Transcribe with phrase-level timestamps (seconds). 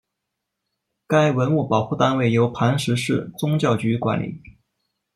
[1.05, 4.41] 该文物保护单位由磐石市宗教局管理。